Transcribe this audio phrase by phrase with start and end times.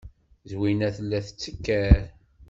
[0.51, 1.99] Zwina tella tettaker.